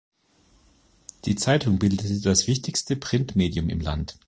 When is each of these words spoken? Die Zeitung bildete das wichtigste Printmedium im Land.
Die 1.25 1.35
Zeitung 1.35 1.77
bildete 1.77 2.21
das 2.21 2.47
wichtigste 2.47 2.95
Printmedium 2.95 3.69
im 3.69 3.81
Land. 3.81 4.15